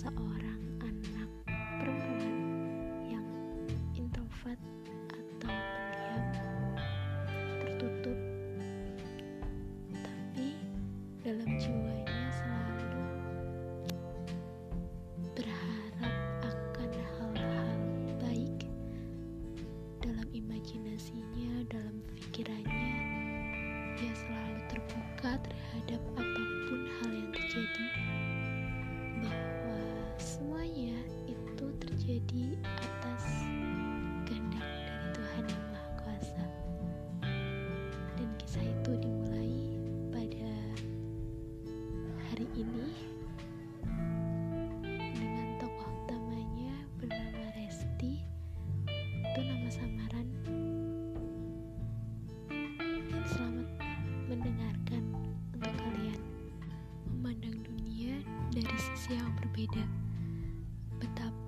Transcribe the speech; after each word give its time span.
seorang 0.00 0.64
anak 0.80 1.28
perempuan 1.76 2.40
yang 3.04 3.26
introvert 3.92 4.56
atau 5.12 5.52
pendiam, 5.52 6.24
tertutup, 7.60 8.18
tapi 10.00 10.56
dalam 11.20 11.50
jiwanya 11.60 12.32
selalu 12.32 13.04
berharap 15.36 16.16
akan 16.48 16.90
hal-hal 17.20 17.76
baik 18.24 18.56
dalam 20.00 20.24
imajinasinya, 20.32 21.68
dalam 21.68 22.00
pikirannya. 22.16 22.96
Dia 24.00 24.12
selalu 24.16 24.64
terbuka 24.64 25.36
terhadap 25.44 26.00
apa 26.16 26.44
pun 26.72 26.88
hal 26.88 27.10
yang 27.12 27.28
terjadi 27.36 28.09
ini 42.60 42.92
dengan 45.16 45.48
tokoh 45.56 45.88
utamanya 46.04 46.76
bernama 47.00 47.48
Resti. 47.56 48.20
Itu 49.16 49.40
nama 49.40 49.68
samaran. 49.72 50.28
Selamat 53.32 53.68
mendengarkan 54.28 55.02
untuk 55.56 55.72
kalian 55.72 56.20
memandang 57.08 57.56
dunia 57.64 58.20
dari 58.52 58.76
sisi 58.76 59.16
yang 59.16 59.32
berbeda. 59.40 59.84
Betapa 61.00 61.39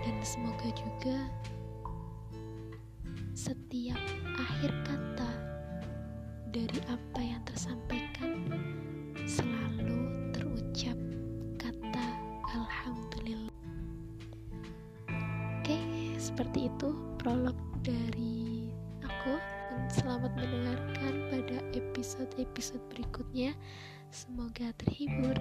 Dan 0.00 0.16
semoga 0.24 0.68
juga 0.72 1.28
setiap 3.36 4.00
akhir 4.36 4.72
kata 4.84 5.30
dari 6.50 6.80
apa 6.88 7.20
yang 7.20 7.40
tersampaikan 7.46 8.48
selalu 9.28 10.32
terucap 10.32 10.98
kata 11.60 12.06
Alhamdulillah. 12.52 13.54
Oke, 15.60 15.78
seperti 16.16 16.72
itu 16.72 16.96
prolog 17.20 17.56
dari 17.84 18.72
aku. 19.04 19.36
Selamat 19.92 20.32
mendengarkan 20.36 21.12
pada 21.30 21.58
episode-episode 21.76 22.82
berikutnya. 22.90 23.52
Semoga 24.10 24.74
terhibur. 24.80 25.38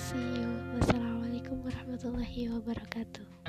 See 0.00 0.16
you. 0.16 0.48
Wassalamualaikum 0.80 1.60
warahmatullahi 1.60 2.48
wabarakatuh. 2.48 3.41